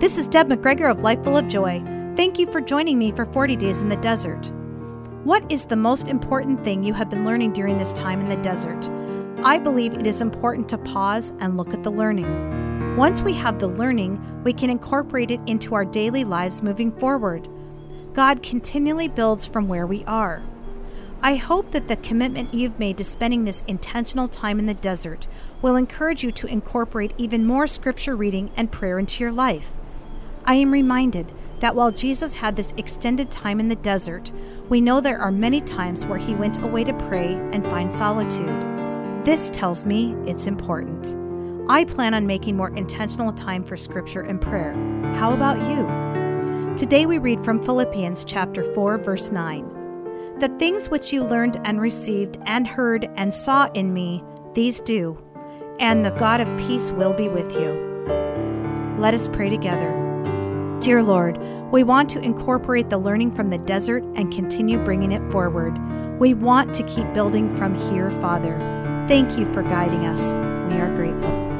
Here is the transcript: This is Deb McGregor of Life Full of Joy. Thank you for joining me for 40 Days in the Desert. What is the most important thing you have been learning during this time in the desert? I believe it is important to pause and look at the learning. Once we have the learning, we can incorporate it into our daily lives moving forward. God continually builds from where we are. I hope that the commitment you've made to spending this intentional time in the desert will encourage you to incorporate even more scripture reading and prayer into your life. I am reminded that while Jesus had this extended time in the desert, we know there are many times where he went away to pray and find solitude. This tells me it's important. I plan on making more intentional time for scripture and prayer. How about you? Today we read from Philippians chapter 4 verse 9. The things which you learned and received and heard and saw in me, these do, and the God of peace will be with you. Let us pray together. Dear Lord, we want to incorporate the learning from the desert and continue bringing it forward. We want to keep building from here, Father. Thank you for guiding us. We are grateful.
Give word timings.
This 0.00 0.16
is 0.16 0.28
Deb 0.28 0.48
McGregor 0.48 0.88
of 0.88 1.02
Life 1.02 1.24
Full 1.24 1.36
of 1.36 1.48
Joy. 1.48 1.82
Thank 2.14 2.38
you 2.38 2.46
for 2.52 2.60
joining 2.60 3.00
me 3.00 3.10
for 3.10 3.24
40 3.24 3.56
Days 3.56 3.80
in 3.80 3.88
the 3.88 3.96
Desert. 3.96 4.52
What 5.24 5.42
is 5.50 5.64
the 5.64 5.74
most 5.74 6.06
important 6.06 6.62
thing 6.62 6.84
you 6.84 6.94
have 6.94 7.10
been 7.10 7.24
learning 7.24 7.52
during 7.52 7.78
this 7.78 7.92
time 7.92 8.20
in 8.20 8.28
the 8.28 8.36
desert? 8.36 8.88
I 9.44 9.58
believe 9.58 9.94
it 9.94 10.06
is 10.06 10.20
important 10.20 10.68
to 10.68 10.78
pause 10.78 11.32
and 11.40 11.56
look 11.56 11.74
at 11.74 11.82
the 11.82 11.90
learning. 11.90 12.96
Once 12.96 13.22
we 13.22 13.32
have 13.32 13.58
the 13.58 13.66
learning, 13.66 14.44
we 14.44 14.52
can 14.52 14.70
incorporate 14.70 15.32
it 15.32 15.40
into 15.46 15.74
our 15.74 15.84
daily 15.84 16.22
lives 16.22 16.62
moving 16.62 16.92
forward. 16.92 17.48
God 18.12 18.40
continually 18.40 19.08
builds 19.08 19.46
from 19.46 19.66
where 19.66 19.86
we 19.86 20.04
are. 20.04 20.44
I 21.22 21.34
hope 21.34 21.72
that 21.72 21.88
the 21.88 21.96
commitment 21.96 22.54
you've 22.54 22.78
made 22.78 22.98
to 22.98 23.04
spending 23.04 23.44
this 23.44 23.64
intentional 23.66 24.28
time 24.28 24.60
in 24.60 24.66
the 24.66 24.74
desert 24.74 25.26
will 25.60 25.74
encourage 25.74 26.22
you 26.22 26.30
to 26.30 26.46
incorporate 26.46 27.14
even 27.18 27.44
more 27.44 27.66
scripture 27.66 28.14
reading 28.14 28.52
and 28.56 28.70
prayer 28.70 29.00
into 29.00 29.24
your 29.24 29.32
life. 29.32 29.74
I 30.48 30.54
am 30.54 30.72
reminded 30.72 31.30
that 31.60 31.74
while 31.74 31.90
Jesus 31.90 32.34
had 32.34 32.56
this 32.56 32.72
extended 32.78 33.30
time 33.30 33.60
in 33.60 33.68
the 33.68 33.76
desert, 33.76 34.32
we 34.70 34.80
know 34.80 34.98
there 34.98 35.20
are 35.20 35.30
many 35.30 35.60
times 35.60 36.06
where 36.06 36.18
he 36.18 36.34
went 36.34 36.56
away 36.62 36.84
to 36.84 36.94
pray 37.06 37.34
and 37.52 37.62
find 37.66 37.92
solitude. 37.92 39.26
This 39.26 39.50
tells 39.50 39.84
me 39.84 40.14
it's 40.26 40.46
important. 40.46 41.18
I 41.68 41.84
plan 41.84 42.14
on 42.14 42.26
making 42.26 42.56
more 42.56 42.74
intentional 42.74 43.30
time 43.30 43.62
for 43.62 43.76
scripture 43.76 44.22
and 44.22 44.40
prayer. 44.40 44.72
How 45.16 45.34
about 45.34 45.58
you? 45.68 46.76
Today 46.78 47.04
we 47.04 47.18
read 47.18 47.44
from 47.44 47.62
Philippians 47.62 48.24
chapter 48.24 48.72
4 48.72 48.96
verse 48.96 49.30
9. 49.30 50.38
The 50.38 50.48
things 50.58 50.88
which 50.88 51.12
you 51.12 51.24
learned 51.24 51.60
and 51.64 51.78
received 51.78 52.38
and 52.46 52.66
heard 52.66 53.10
and 53.16 53.34
saw 53.34 53.66
in 53.74 53.92
me, 53.92 54.24
these 54.54 54.80
do, 54.80 55.22
and 55.78 56.06
the 56.06 56.12
God 56.12 56.40
of 56.40 56.48
peace 56.66 56.90
will 56.90 57.12
be 57.12 57.28
with 57.28 57.52
you. 57.52 58.06
Let 58.96 59.12
us 59.12 59.28
pray 59.28 59.50
together. 59.50 60.07
Dear 60.80 61.02
Lord, 61.02 61.38
we 61.72 61.82
want 61.82 62.08
to 62.10 62.20
incorporate 62.20 62.88
the 62.88 62.98
learning 62.98 63.32
from 63.32 63.50
the 63.50 63.58
desert 63.58 64.04
and 64.14 64.32
continue 64.32 64.78
bringing 64.78 65.10
it 65.10 65.32
forward. 65.32 65.76
We 66.20 66.34
want 66.34 66.72
to 66.74 66.84
keep 66.84 67.12
building 67.12 67.52
from 67.56 67.74
here, 67.90 68.12
Father. 68.12 68.56
Thank 69.08 69.36
you 69.36 69.44
for 69.52 69.64
guiding 69.64 70.06
us. 70.06 70.32
We 70.72 70.80
are 70.80 70.94
grateful. 70.94 71.57